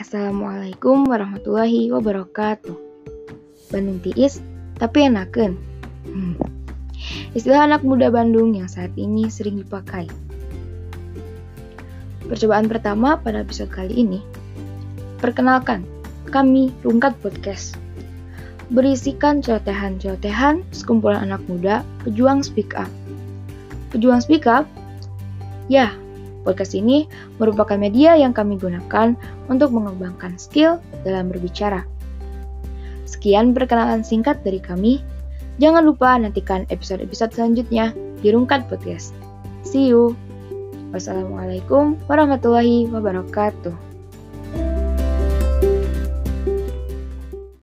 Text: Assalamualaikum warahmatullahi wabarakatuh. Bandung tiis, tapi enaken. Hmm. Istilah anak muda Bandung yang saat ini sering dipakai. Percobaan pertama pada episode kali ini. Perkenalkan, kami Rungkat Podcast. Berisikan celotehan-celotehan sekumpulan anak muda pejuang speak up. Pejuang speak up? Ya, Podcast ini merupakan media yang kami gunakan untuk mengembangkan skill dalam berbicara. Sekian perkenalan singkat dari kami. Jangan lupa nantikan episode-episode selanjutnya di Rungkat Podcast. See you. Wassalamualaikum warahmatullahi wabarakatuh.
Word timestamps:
Assalamualaikum 0.00 1.12
warahmatullahi 1.12 1.92
wabarakatuh. 1.92 2.72
Bandung 3.68 4.00
tiis, 4.00 4.40
tapi 4.80 5.04
enaken. 5.04 5.60
Hmm. 6.08 6.40
Istilah 7.36 7.68
anak 7.68 7.84
muda 7.84 8.08
Bandung 8.08 8.56
yang 8.56 8.64
saat 8.64 8.96
ini 8.96 9.28
sering 9.28 9.60
dipakai. 9.60 10.08
Percobaan 12.24 12.72
pertama 12.72 13.20
pada 13.20 13.44
episode 13.44 13.68
kali 13.68 13.92
ini. 13.92 14.24
Perkenalkan, 15.20 15.84
kami 16.32 16.72
Rungkat 16.80 17.12
Podcast. 17.20 17.76
Berisikan 18.72 19.44
celotehan-celotehan 19.44 20.64
sekumpulan 20.72 21.28
anak 21.28 21.44
muda 21.44 21.84
pejuang 22.08 22.40
speak 22.40 22.72
up. 22.72 22.88
Pejuang 23.92 24.24
speak 24.24 24.48
up? 24.48 24.64
Ya, 25.68 25.92
Podcast 26.42 26.72
ini 26.72 27.04
merupakan 27.36 27.76
media 27.76 28.16
yang 28.16 28.32
kami 28.32 28.56
gunakan 28.56 29.16
untuk 29.52 29.70
mengembangkan 29.74 30.40
skill 30.40 30.80
dalam 31.04 31.28
berbicara. 31.28 31.84
Sekian 33.04 33.52
perkenalan 33.52 34.06
singkat 34.06 34.40
dari 34.46 34.62
kami. 34.62 35.02
Jangan 35.60 35.84
lupa 35.84 36.16
nantikan 36.16 36.64
episode-episode 36.72 37.36
selanjutnya 37.36 37.92
di 38.24 38.32
Rungkat 38.32 38.70
Podcast. 38.70 39.12
See 39.66 39.92
you. 39.92 40.16
Wassalamualaikum 40.90 42.00
warahmatullahi 42.08 42.88
wabarakatuh. 42.88 43.89